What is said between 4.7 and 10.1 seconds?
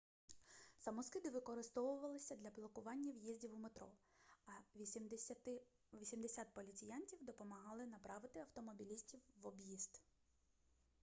80 поліціянтів допомогали направити автомобілістів в об'їзд